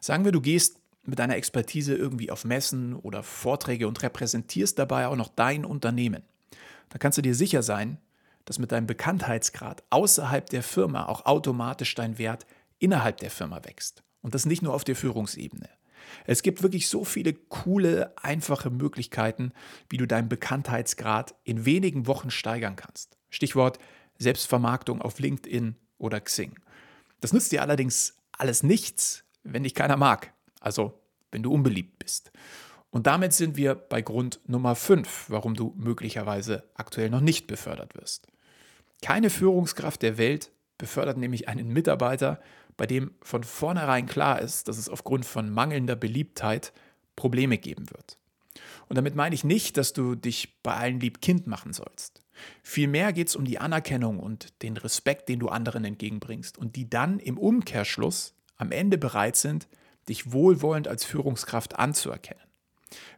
Sagen 0.00 0.24
wir, 0.24 0.32
du 0.32 0.40
gehst 0.40 0.80
mit 1.04 1.20
deiner 1.20 1.36
Expertise 1.36 1.94
irgendwie 1.94 2.32
auf 2.32 2.44
Messen 2.44 2.96
oder 2.96 3.22
Vorträge 3.22 3.86
und 3.86 4.02
repräsentierst 4.02 4.80
dabei 4.80 5.06
auch 5.06 5.14
noch 5.14 5.28
dein 5.28 5.64
Unternehmen. 5.64 6.24
Da 6.88 6.98
kannst 6.98 7.18
du 7.18 7.22
dir 7.22 7.36
sicher 7.36 7.62
sein, 7.62 7.98
dass 8.46 8.58
mit 8.58 8.72
deinem 8.72 8.88
Bekanntheitsgrad 8.88 9.84
außerhalb 9.90 10.50
der 10.50 10.64
Firma 10.64 11.06
auch 11.06 11.24
automatisch 11.24 11.94
dein 11.94 12.18
Wert 12.18 12.46
innerhalb 12.80 13.18
der 13.18 13.30
Firma 13.30 13.64
wächst. 13.64 14.02
Und 14.22 14.34
das 14.34 14.46
nicht 14.46 14.62
nur 14.62 14.74
auf 14.74 14.84
der 14.84 14.96
Führungsebene. 14.96 15.68
Es 16.24 16.42
gibt 16.42 16.62
wirklich 16.62 16.88
so 16.88 17.04
viele 17.04 17.34
coole, 17.34 18.14
einfache 18.16 18.70
Möglichkeiten, 18.70 19.52
wie 19.88 19.96
du 19.96 20.06
deinen 20.06 20.28
Bekanntheitsgrad 20.28 21.34
in 21.44 21.64
wenigen 21.64 22.06
Wochen 22.06 22.30
steigern 22.30 22.76
kannst. 22.76 23.18
Stichwort 23.30 23.78
Selbstvermarktung 24.18 25.00
auf 25.00 25.18
LinkedIn 25.18 25.76
oder 25.98 26.20
Xing. 26.20 26.58
Das 27.20 27.32
nützt 27.32 27.52
dir 27.52 27.62
allerdings 27.62 28.16
alles 28.32 28.62
nichts, 28.62 29.24
wenn 29.42 29.62
dich 29.62 29.74
keiner 29.74 29.96
mag. 29.96 30.32
Also, 30.60 31.00
wenn 31.30 31.42
du 31.42 31.52
unbeliebt 31.52 31.98
bist. 31.98 32.32
Und 32.90 33.06
damit 33.06 33.32
sind 33.32 33.56
wir 33.56 33.74
bei 33.74 34.00
Grund 34.00 34.40
Nummer 34.46 34.74
5, 34.74 35.26
warum 35.28 35.54
du 35.54 35.74
möglicherweise 35.76 36.64
aktuell 36.74 37.10
noch 37.10 37.20
nicht 37.20 37.46
befördert 37.46 37.94
wirst. 37.94 38.28
Keine 39.02 39.30
Führungskraft 39.30 40.02
der 40.02 40.18
Welt 40.18 40.50
befördert 40.78 41.18
nämlich 41.18 41.48
einen 41.48 41.68
Mitarbeiter, 41.68 42.40
bei 42.78 42.86
dem 42.86 43.10
von 43.20 43.44
vornherein 43.44 44.06
klar 44.06 44.40
ist, 44.40 44.68
dass 44.68 44.78
es 44.78 44.88
aufgrund 44.88 45.26
von 45.26 45.52
mangelnder 45.52 45.96
Beliebtheit 45.96 46.72
Probleme 47.16 47.58
geben 47.58 47.90
wird. 47.90 48.16
Und 48.88 48.96
damit 48.96 49.14
meine 49.14 49.34
ich 49.34 49.44
nicht, 49.44 49.76
dass 49.76 49.92
du 49.92 50.14
dich 50.14 50.62
bei 50.62 50.74
allen 50.74 51.00
lieb 51.00 51.20
Kind 51.20 51.46
machen 51.46 51.74
sollst. 51.74 52.22
Vielmehr 52.62 53.12
geht 53.12 53.28
es 53.28 53.36
um 53.36 53.44
die 53.44 53.58
Anerkennung 53.58 54.20
und 54.20 54.62
den 54.62 54.76
Respekt, 54.76 55.28
den 55.28 55.40
du 55.40 55.48
anderen 55.48 55.84
entgegenbringst 55.84 56.56
und 56.56 56.76
die 56.76 56.88
dann 56.88 57.18
im 57.18 57.36
Umkehrschluss 57.36 58.34
am 58.56 58.70
Ende 58.70 58.96
bereit 58.96 59.36
sind, 59.36 59.68
dich 60.08 60.32
wohlwollend 60.32 60.86
als 60.86 61.04
Führungskraft 61.04 61.78
anzuerkennen. 61.78 62.42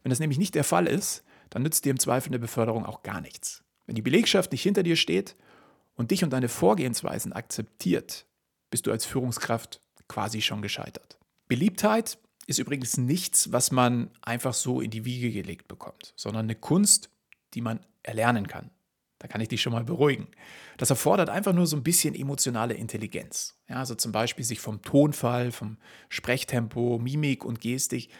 Wenn 0.02 0.10
das 0.10 0.20
nämlich 0.20 0.38
nicht 0.38 0.54
der 0.54 0.64
Fall 0.64 0.86
ist, 0.86 1.22
dann 1.50 1.62
nützt 1.62 1.84
dir 1.84 1.90
im 1.90 2.00
Zweifel 2.00 2.30
eine 2.30 2.38
Beförderung 2.38 2.86
auch 2.86 3.02
gar 3.02 3.20
nichts. 3.20 3.62
Wenn 3.86 3.94
die 3.94 4.02
Belegschaft 4.02 4.52
nicht 4.52 4.62
hinter 4.62 4.82
dir 4.82 4.96
steht 4.96 5.36
und 5.96 6.10
dich 6.10 6.24
und 6.24 6.32
deine 6.32 6.48
Vorgehensweisen 6.48 7.32
akzeptiert, 7.34 8.24
bist 8.70 8.86
du 8.86 8.92
als 8.92 9.04
Führungskraft 9.04 9.80
quasi 10.08 10.42
schon 10.42 10.62
gescheitert. 10.62 11.18
Beliebtheit 11.48 12.18
ist 12.46 12.58
übrigens 12.58 12.96
nichts, 12.96 13.52
was 13.52 13.70
man 13.70 14.10
einfach 14.22 14.54
so 14.54 14.80
in 14.80 14.90
die 14.90 15.04
Wiege 15.04 15.30
gelegt 15.30 15.68
bekommt, 15.68 16.12
sondern 16.16 16.46
eine 16.46 16.54
Kunst, 16.54 17.10
die 17.54 17.60
man 17.60 17.80
erlernen 18.02 18.46
kann. 18.46 18.70
Da 19.20 19.28
kann 19.28 19.40
ich 19.40 19.48
dich 19.48 19.60
schon 19.60 19.74
mal 19.74 19.84
beruhigen. 19.84 20.28
Das 20.78 20.90
erfordert 20.90 21.28
einfach 21.28 21.52
nur 21.52 21.66
so 21.66 21.76
ein 21.76 21.82
bisschen 21.82 22.14
emotionale 22.14 22.74
Intelligenz. 22.74 23.54
Ja, 23.68 23.76
also 23.76 23.94
zum 23.94 24.12
Beispiel 24.12 24.44
sich 24.44 24.60
vom 24.60 24.80
Tonfall, 24.80 25.52
vom 25.52 25.76
Sprechtempo, 26.08 26.98
Mimik 26.98 27.44
und 27.44 27.60
Gestik 27.60 28.10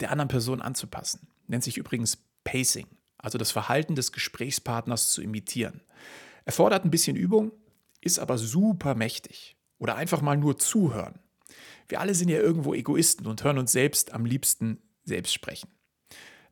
der 0.00 0.12
anderen 0.12 0.28
Person 0.28 0.62
anzupassen. 0.62 1.26
Nennt 1.48 1.64
sich 1.64 1.76
übrigens 1.76 2.18
Pacing, 2.44 2.86
also 3.18 3.36
das 3.36 3.50
Verhalten 3.50 3.96
des 3.96 4.12
Gesprächspartners 4.12 5.10
zu 5.10 5.22
imitieren. 5.22 5.80
Erfordert 6.44 6.84
ein 6.84 6.90
bisschen 6.90 7.16
Übung, 7.16 7.50
ist 8.00 8.18
aber 8.18 8.38
super 8.38 8.94
mächtig. 8.94 9.56
Oder 9.84 9.96
einfach 9.96 10.22
mal 10.22 10.38
nur 10.38 10.58
zuhören. 10.58 11.18
Wir 11.88 12.00
alle 12.00 12.14
sind 12.14 12.30
ja 12.30 12.38
irgendwo 12.38 12.72
Egoisten 12.72 13.26
und 13.26 13.44
hören 13.44 13.58
uns 13.58 13.70
selbst 13.70 14.14
am 14.14 14.24
liebsten 14.24 14.78
selbst 15.04 15.34
sprechen. 15.34 15.68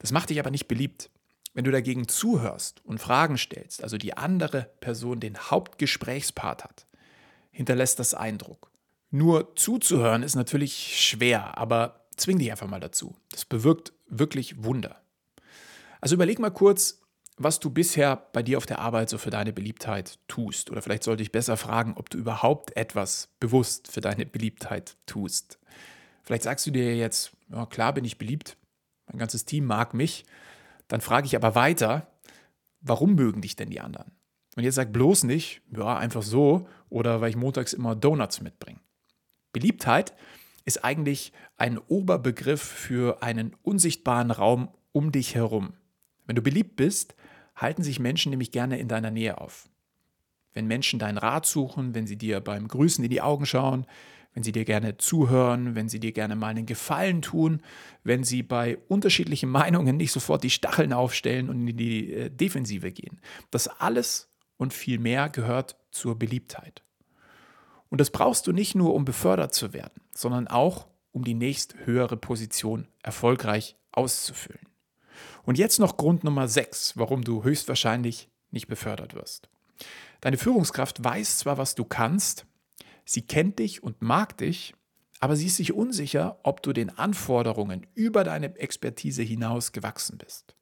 Das 0.01 0.13
macht 0.13 0.29
dich 0.29 0.39
aber 0.39 0.51
nicht 0.51 0.69
beliebt. 0.69 1.09
Wenn 1.55 1.65
du 1.65 1.71
dagegen 1.71 2.09
zuhörst 2.09 2.85
und 2.85 2.99
Fragen 2.99 3.39
stellst, 3.39 3.83
also 3.83 3.97
die 3.97 4.19
andere 4.19 4.69
Person 4.81 5.19
den 5.19 5.39
Hauptgesprächspart 5.39 6.63
hat, 6.63 6.87
hinterlässt 7.51 7.99
das 7.99 8.13
Eindruck. 8.13 8.71
Nur 9.11 9.57
zuzuhören 9.57 10.23
ist 10.23 10.35
natürlich 10.35 11.01
schwer, 11.01 11.57
aber 11.57 12.05
zwing 12.17 12.39
dich 12.39 12.51
einfach 12.51 12.69
mal 12.69 12.81
dazu. 12.81 13.17
Das 13.31 13.47
bewirkt 13.47 13.95
wirklich 14.09 14.63
Wunder. 14.63 15.01
Also 16.03 16.17
überleg 16.17 16.39
mal 16.39 16.51
kurz, 16.51 17.01
was 17.43 17.61
du 17.61 17.71
bisher 17.71 18.17
bei 18.33 18.43
dir 18.43 18.59
auf 18.59 18.67
der 18.67 18.79
Arbeit 18.79 19.09
so 19.09 19.19
für 19.19 19.31
deine 19.31 19.53
Beliebtheit 19.53 20.19
tust. 20.29 20.71
Oder 20.71 20.83
vielleicht 20.83 21.05
sollte 21.05 21.23
ich 21.23 21.33
besser 21.33 21.57
fragen, 21.57 21.95
ob 21.97 22.11
du 22.11 22.19
überhaupt 22.19 22.77
etwas 22.77 23.29
bewusst 23.41 23.91
für 23.91 24.01
deine 24.01 24.27
Beliebtheit 24.27 24.97
tust. 25.07 25.59
Vielleicht 26.23 26.45
sagst 26.45 26.67
du 26.67 26.71
dir 26.71 26.97
jetzt, 26.97 27.33
ja, 27.51 27.67
klar 27.67 27.93
bin 27.93 28.05
ich 28.05 28.19
beliebt, 28.19 28.57
mein 29.07 29.19
ganzes 29.19 29.45
Team 29.45 29.65
mag 29.65 29.95
mich, 29.95 30.25
dann 30.89 31.01
frage 31.01 31.27
ich 31.27 31.37
aber 31.37 31.55
weiter, 31.55 32.07
warum 32.81 33.15
mögen 33.15 33.41
dich 33.41 33.57
denn 33.57 33.71
die 33.71 33.81
anderen? 33.81 34.13
Und 34.57 34.65
jetzt 34.65 34.75
sag 34.75 34.93
bloß 34.93 35.25
nicht, 35.25 35.63
ja, 35.75 35.97
einfach 35.97 36.23
so 36.23 36.69
oder 36.91 37.21
weil 37.21 37.31
ich 37.31 37.37
montags 37.37 37.73
immer 37.73 37.97
Donuts 37.97 38.41
mitbringe. 38.41 38.81
Beliebtheit 39.53 40.15
ist 40.65 40.85
eigentlich 40.85 41.33
ein 41.57 41.79
Oberbegriff 41.79 42.63
für 42.63 43.23
einen 43.23 43.57
unsichtbaren 43.63 44.31
Raum 44.31 44.69
um 44.93 45.11
dich 45.11 45.35
herum. 45.35 45.75
Wenn 46.27 46.37
du 46.37 46.43
beliebt 46.43 46.77
bist, 46.77 47.15
halten 47.63 47.83
sich 47.83 47.99
Menschen 47.99 48.31
nämlich 48.31 48.51
gerne 48.51 48.79
in 48.79 48.89
deiner 48.89 49.11
Nähe 49.11 49.41
auf. 49.41 49.69
Wenn 50.53 50.67
Menschen 50.67 50.99
deinen 50.99 51.19
Rat 51.19 51.47
suchen, 51.47 51.95
wenn 51.95 52.07
sie 52.07 52.19
dir 52.19 52.41
beim 52.41 52.69
Grüßen 52.69 53.03
in 53.03 53.11
die 53.11 53.23
Augen 53.23 53.47
schauen, 53.47 53.87
wenn 54.35 54.43
sie 54.43 54.53
dir 54.53 54.65
gerne 54.65 54.97
zuhören, 54.97 55.75
wenn 55.75 55.89
sie 55.89 56.01
dir 56.01 56.13
gerne 56.13 56.37
mal 56.37 56.49
einen 56.49 56.67
Gefallen 56.67 57.23
tun, 57.23 57.63
wenn 58.03 58.25
sie 58.25 58.43
bei 58.43 58.79
unterschiedlichen 58.89 59.49
Meinungen 59.51 59.97
nicht 59.97 60.13
sofort 60.13 60.43
die 60.43 60.51
Stacheln 60.51 60.93
aufstellen 60.93 61.49
und 61.49 61.67
in 61.67 61.77
die 61.77 62.13
äh, 62.13 62.31
Defensive 62.31 62.93
gehen. 62.93 63.21
Das 63.51 63.69
alles 63.69 64.31
und 64.57 64.73
viel 64.73 64.99
mehr 64.99 65.29
gehört 65.29 65.77
zur 65.91 66.19
Beliebtheit. 66.19 66.83
Und 67.89 68.01
das 68.01 68.11
brauchst 68.11 68.47
du 68.47 68.53
nicht 68.53 68.75
nur, 68.75 68.95
um 68.95 69.05
befördert 69.05 69.55
zu 69.55 69.73
werden, 69.73 70.01
sondern 70.15 70.49
auch, 70.49 70.89
um 71.11 71.25
die 71.25 71.35
nächst 71.35 71.75
höhere 71.85 72.17
Position 72.17 72.89
erfolgreich 73.03 73.77
auszufüllen. 73.91 74.72
Und 75.45 75.59
jetzt 75.59 75.79
noch 75.79 75.97
Grund 75.97 76.25
Nummer 76.25 76.49
6, 76.49 76.97
warum 76.97 77.23
du 77.23 77.45
höchstwahrscheinlich 77.45 78.29
nicht 78.51 78.69
befördert 78.69 79.15
wirst. 79.15 79.49
Deine 80.21 80.39
Führungskraft 80.39 81.03
weiß 81.03 81.39
zwar, 81.39 81.59
was 81.59 81.75
du 81.75 81.85
kannst, 81.85 82.47
Sie 83.05 83.23
kennt 83.23 83.59
dich 83.59 83.83
und 83.83 84.01
mag 84.01 84.37
dich, 84.39 84.75
aber 85.21 85.37
sie 85.37 85.47
ist 85.47 85.57
sich 85.57 85.73
unsicher, 85.73 86.39
ob 86.43 86.63
du 86.63 86.73
den 86.73 86.91
Anforderungen 86.91 87.87
über 87.95 88.25
deine 88.25 88.57
Expertise 88.57 89.23
hinaus 89.23 89.73
gewachsen 89.73 90.19
bist. 90.19 90.55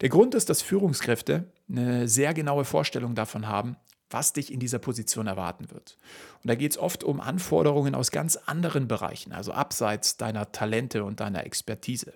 Der 0.00 0.08
Grund 0.08 0.34
ist, 0.34 0.50
dass 0.50 0.62
Führungskräfte 0.62 1.52
eine 1.68 2.08
sehr 2.08 2.34
genaue 2.34 2.64
Vorstellung 2.64 3.14
davon 3.14 3.46
haben, 3.46 3.76
was 4.10 4.32
dich 4.32 4.52
in 4.52 4.60
dieser 4.60 4.78
Position 4.78 5.26
erwarten 5.26 5.70
wird. 5.70 5.98
Und 6.42 6.48
da 6.48 6.54
geht 6.54 6.72
es 6.72 6.78
oft 6.78 7.02
um 7.02 7.20
Anforderungen 7.20 7.94
aus 7.94 8.10
ganz 8.10 8.36
anderen 8.36 8.86
Bereichen, 8.86 9.32
also 9.32 9.52
abseits 9.52 10.16
deiner 10.16 10.52
Talente 10.52 11.04
und 11.04 11.20
deiner 11.20 11.44
Expertise. 11.44 12.12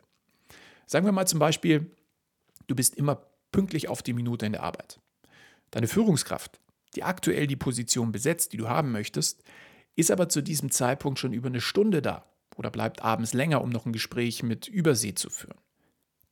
Sagen 0.91 1.07
wir 1.07 1.13
mal 1.13 1.27
zum 1.27 1.39
Beispiel, 1.39 1.95
du 2.67 2.75
bist 2.75 2.97
immer 2.97 3.23
pünktlich 3.53 3.89
auf 3.89 4.03
die 4.03 4.13
Minute 4.13 4.47
in 4.47 4.53
der 4.53 4.63
Arbeit. 4.63 5.01
Deine 5.71 5.87
Führungskraft 5.87 6.61
die 6.97 7.05
aktuell 7.05 7.47
die 7.47 7.57
Position 7.57 8.13
besetzt, 8.13 8.53
die 8.53 8.57
du 8.57 8.69
haben 8.69 8.93
möchtest, 8.93 9.43
ist 9.97 10.11
aber 10.11 10.29
zu 10.29 10.43
diesem 10.43 10.71
Zeitpunkt 10.71 11.19
schon 11.19 11.33
über 11.33 11.49
eine 11.49 11.61
Stunde 11.61 12.03
da 12.03 12.25
oder 12.57 12.71
bleibt 12.71 13.03
abends 13.03 13.33
länger, 13.33 13.63
um 13.63 13.71
noch 13.71 13.87
ein 13.87 13.93
Gespräch 13.93 14.43
mit 14.43 14.69
Übersee 14.69 15.15
zu 15.15 15.31
führen. 15.31 15.59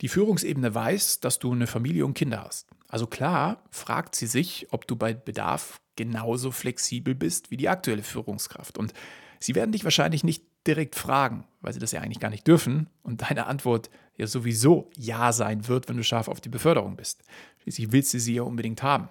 Die 0.00 0.08
Führungsebene 0.08 0.74
weiß, 0.74 1.20
dass 1.20 1.38
du 1.38 1.52
eine 1.52 1.66
Familie 1.66 2.04
und 2.06 2.14
Kinder 2.14 2.44
hast. 2.44 2.68
Also 2.88 3.06
klar 3.06 3.62
fragt 3.70 4.14
sie 4.14 4.26
sich, 4.26 4.66
ob 4.70 4.86
du 4.86 4.96
bei 4.96 5.12
Bedarf 5.12 5.80
genauso 5.96 6.52
flexibel 6.52 7.14
bist 7.14 7.50
wie 7.50 7.56
die 7.56 7.68
aktuelle 7.68 8.02
Führungskraft. 8.02 8.78
Und 8.78 8.94
sie 9.40 9.54
werden 9.54 9.72
dich 9.72 9.84
wahrscheinlich 9.84 10.22
nicht 10.22 10.44
direkt 10.66 10.94
fragen, 10.94 11.44
weil 11.60 11.72
sie 11.72 11.78
das 11.78 11.92
ja 11.92 12.00
eigentlich 12.00 12.20
gar 12.20 12.30
nicht 12.30 12.46
dürfen 12.46 12.88
und 13.02 13.22
deine 13.22 13.46
Antwort 13.46 13.90
ja 14.16 14.26
sowieso 14.26 14.90
Ja 14.96 15.32
sein 15.32 15.68
wird, 15.68 15.88
wenn 15.88 15.96
du 15.96 16.02
scharf 16.02 16.28
auf 16.28 16.40
die 16.40 16.48
Beförderung 16.48 16.96
bist. 16.96 17.22
Schließlich 17.62 17.92
willst 17.92 18.12
du 18.14 18.20
sie 18.20 18.34
ja 18.34 18.42
unbedingt 18.42 18.82
haben. 18.82 19.08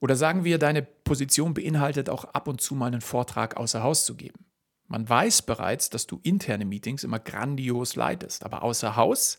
Oder 0.00 0.16
sagen 0.16 0.44
wir, 0.44 0.58
deine 0.58 0.82
Position 0.82 1.54
beinhaltet 1.54 2.08
auch 2.08 2.24
ab 2.24 2.48
und 2.48 2.60
zu 2.60 2.74
mal 2.74 2.86
einen 2.86 3.02
Vortrag 3.02 3.56
außer 3.56 3.82
Haus 3.82 4.06
zu 4.06 4.14
geben. 4.14 4.46
Man 4.88 5.08
weiß 5.08 5.42
bereits, 5.42 5.90
dass 5.90 6.06
du 6.06 6.18
interne 6.22 6.64
Meetings 6.64 7.04
immer 7.04 7.20
grandios 7.20 7.94
leitest, 7.94 8.44
aber 8.44 8.62
außer 8.62 8.96
Haus, 8.96 9.38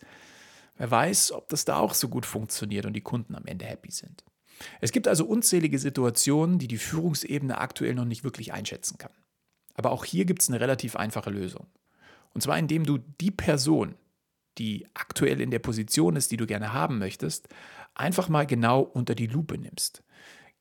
wer 0.77 0.89
weiß, 0.89 1.33
ob 1.33 1.50
das 1.50 1.65
da 1.65 1.77
auch 1.77 1.93
so 1.93 2.07
gut 2.07 2.25
funktioniert 2.25 2.86
und 2.86 2.93
die 2.93 3.01
Kunden 3.01 3.36
am 3.36 3.45
Ende 3.45 3.65
happy 3.65 3.91
sind. 3.91 4.24
Es 4.79 4.91
gibt 4.91 5.07
also 5.07 5.25
unzählige 5.25 5.79
Situationen, 5.79 6.60
die 6.60 6.67
die 6.67 6.77
Führungsebene 6.77 7.57
aktuell 7.57 7.95
noch 7.95 8.05
nicht 8.05 8.24
wirklich 8.24 8.53
einschätzen 8.53 8.98
kann. 8.98 9.12
Aber 9.73 9.91
auch 9.91 10.05
hier 10.05 10.25
gibt 10.25 10.41
es 10.41 10.49
eine 10.49 10.59
relativ 10.59 10.95
einfache 10.95 11.29
Lösung. 11.29 11.67
Und 12.33 12.41
zwar 12.41 12.57
indem 12.57 12.85
du 12.85 12.97
die 12.97 13.31
Person, 13.31 13.95
die 14.57 14.87
aktuell 14.93 15.41
in 15.41 15.51
der 15.51 15.59
Position 15.59 16.15
ist, 16.15 16.31
die 16.31 16.37
du 16.37 16.45
gerne 16.45 16.73
haben 16.73 16.97
möchtest, 16.97 17.47
einfach 17.93 18.29
mal 18.29 18.45
genau 18.45 18.81
unter 18.81 19.15
die 19.15 19.27
Lupe 19.27 19.57
nimmst 19.57 20.03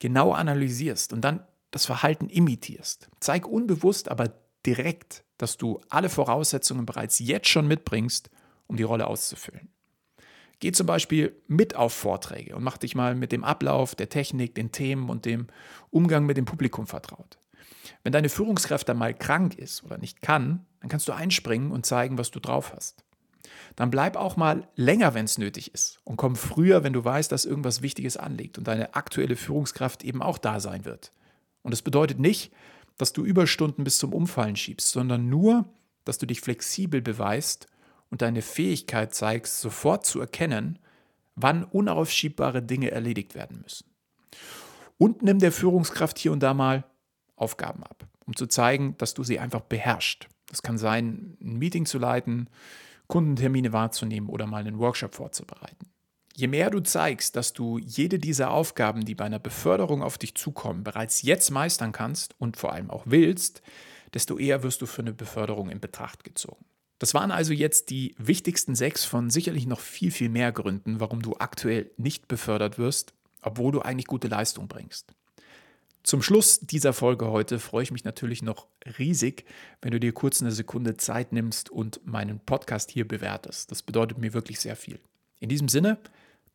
genau 0.00 0.32
analysierst 0.32 1.12
und 1.12 1.20
dann 1.20 1.44
das 1.70 1.86
Verhalten 1.86 2.28
imitierst. 2.28 3.08
Zeig 3.20 3.46
unbewusst, 3.46 4.08
aber 4.08 4.32
direkt, 4.66 5.22
dass 5.38 5.56
du 5.56 5.80
alle 5.88 6.08
Voraussetzungen 6.08 6.84
bereits 6.84 7.20
jetzt 7.20 7.48
schon 7.48 7.68
mitbringst, 7.68 8.30
um 8.66 8.76
die 8.76 8.82
Rolle 8.82 9.06
auszufüllen. 9.06 9.68
Geh 10.58 10.72
zum 10.72 10.86
Beispiel 10.86 11.40
mit 11.46 11.76
auf 11.76 11.94
Vorträge 11.94 12.56
und 12.56 12.64
mach 12.64 12.76
dich 12.76 12.94
mal 12.94 13.14
mit 13.14 13.32
dem 13.32 13.44
Ablauf, 13.44 13.94
der 13.94 14.08
Technik, 14.08 14.54
den 14.54 14.72
Themen 14.72 15.08
und 15.08 15.24
dem 15.24 15.46
Umgang 15.90 16.26
mit 16.26 16.36
dem 16.36 16.44
Publikum 16.44 16.86
vertraut. 16.86 17.38
Wenn 18.02 18.12
deine 18.12 18.28
Führungskraft 18.28 18.88
dann 18.88 18.98
mal 18.98 19.14
krank 19.14 19.56
ist 19.56 19.84
oder 19.84 19.98
nicht 19.98 20.22
kann, 20.22 20.64
dann 20.80 20.88
kannst 20.88 21.08
du 21.08 21.12
einspringen 21.12 21.70
und 21.70 21.84
zeigen, 21.84 22.18
was 22.18 22.30
du 22.30 22.40
drauf 22.40 22.72
hast 22.74 23.04
dann 23.76 23.90
bleib 23.90 24.16
auch 24.16 24.36
mal 24.36 24.68
länger, 24.76 25.14
wenn 25.14 25.24
es 25.24 25.38
nötig 25.38 25.74
ist. 25.74 26.00
Und 26.04 26.16
komm 26.16 26.36
früher, 26.36 26.84
wenn 26.84 26.92
du 26.92 27.04
weißt, 27.04 27.30
dass 27.30 27.44
irgendwas 27.44 27.82
Wichtiges 27.82 28.16
anliegt 28.16 28.58
und 28.58 28.68
deine 28.68 28.94
aktuelle 28.94 29.36
Führungskraft 29.36 30.04
eben 30.04 30.22
auch 30.22 30.38
da 30.38 30.60
sein 30.60 30.84
wird. 30.84 31.12
Und 31.62 31.72
das 31.72 31.82
bedeutet 31.82 32.18
nicht, 32.18 32.52
dass 32.96 33.12
du 33.12 33.24
Überstunden 33.24 33.84
bis 33.84 33.98
zum 33.98 34.12
Umfallen 34.12 34.56
schiebst, 34.56 34.90
sondern 34.90 35.28
nur, 35.28 35.68
dass 36.04 36.18
du 36.18 36.26
dich 36.26 36.40
flexibel 36.40 37.00
beweist 37.00 37.68
und 38.10 38.22
deine 38.22 38.42
Fähigkeit 38.42 39.14
zeigst, 39.14 39.60
sofort 39.60 40.04
zu 40.04 40.20
erkennen, 40.20 40.78
wann 41.36 41.64
unaufschiebbare 41.64 42.62
Dinge 42.62 42.90
erledigt 42.90 43.34
werden 43.34 43.60
müssen. 43.62 43.86
Und 44.98 45.22
nimm 45.22 45.38
der 45.38 45.52
Führungskraft 45.52 46.18
hier 46.18 46.32
und 46.32 46.42
da 46.42 46.52
mal 46.52 46.84
Aufgaben 47.40 47.82
ab, 47.82 48.06
um 48.26 48.36
zu 48.36 48.46
zeigen, 48.46 48.96
dass 48.98 49.14
du 49.14 49.24
sie 49.24 49.38
einfach 49.38 49.62
beherrschst. 49.62 50.28
Das 50.48 50.62
kann 50.62 50.78
sein, 50.78 51.36
ein 51.40 51.58
Meeting 51.58 51.86
zu 51.86 51.98
leiten, 51.98 52.48
Kundentermine 53.06 53.72
wahrzunehmen 53.72 54.28
oder 54.28 54.46
mal 54.46 54.58
einen 54.58 54.78
Workshop 54.78 55.14
vorzubereiten. 55.14 55.90
Je 56.36 56.46
mehr 56.46 56.70
du 56.70 56.80
zeigst, 56.80 57.36
dass 57.36 57.52
du 57.52 57.78
jede 57.78 58.18
dieser 58.18 58.50
Aufgaben, 58.50 59.04
die 59.04 59.14
bei 59.14 59.24
einer 59.24 59.38
Beförderung 59.38 60.02
auf 60.02 60.16
dich 60.16 60.34
zukommen, 60.34 60.84
bereits 60.84 61.22
jetzt 61.22 61.50
meistern 61.50 61.92
kannst 61.92 62.34
und 62.38 62.56
vor 62.56 62.72
allem 62.72 62.90
auch 62.90 63.04
willst, 63.06 63.62
desto 64.14 64.38
eher 64.38 64.62
wirst 64.62 64.80
du 64.80 64.86
für 64.86 65.02
eine 65.02 65.12
Beförderung 65.12 65.70
in 65.70 65.80
Betracht 65.80 66.24
gezogen. 66.24 66.64
Das 66.98 67.14
waren 67.14 67.30
also 67.30 67.52
jetzt 67.52 67.90
die 67.90 68.14
wichtigsten 68.18 68.74
sechs 68.74 69.04
von 69.04 69.30
sicherlich 69.30 69.66
noch 69.66 69.80
viel, 69.80 70.10
viel 70.10 70.28
mehr 70.28 70.52
Gründen, 70.52 71.00
warum 71.00 71.22
du 71.22 71.34
aktuell 71.38 71.90
nicht 71.96 72.28
befördert 72.28 72.78
wirst, 72.78 73.14
obwohl 73.42 73.72
du 73.72 73.80
eigentlich 73.80 74.06
gute 74.06 74.28
Leistung 74.28 74.68
bringst. 74.68 75.12
Zum 76.02 76.22
Schluss 76.22 76.60
dieser 76.60 76.94
Folge 76.94 77.30
heute 77.30 77.58
freue 77.58 77.82
ich 77.82 77.90
mich 77.90 78.04
natürlich 78.04 78.42
noch 78.42 78.66
riesig, 78.98 79.44
wenn 79.82 79.90
du 79.90 80.00
dir 80.00 80.12
kurz 80.12 80.40
eine 80.40 80.50
Sekunde 80.50 80.96
Zeit 80.96 81.32
nimmst 81.32 81.68
und 81.68 82.00
meinen 82.06 82.40
Podcast 82.40 82.90
hier 82.90 83.06
bewertest. 83.06 83.70
Das 83.70 83.82
bedeutet 83.82 84.16
mir 84.16 84.32
wirklich 84.32 84.60
sehr 84.60 84.76
viel. 84.76 84.98
In 85.40 85.50
diesem 85.50 85.68
Sinne, 85.68 85.98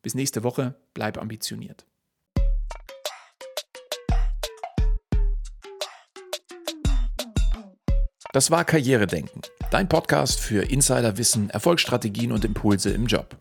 bis 0.02 0.14
nächste 0.14 0.42
Woche, 0.42 0.74
bleib 0.94 1.16
ambitioniert. 1.16 1.86
Das 8.32 8.50
war 8.50 8.64
Karrieredenken, 8.64 9.42
dein 9.70 9.88
Podcast 9.88 10.40
für 10.40 10.62
Insiderwissen, 10.62 11.50
Erfolgsstrategien 11.50 12.32
und 12.32 12.44
Impulse 12.44 12.90
im 12.90 13.06
Job. 13.06 13.36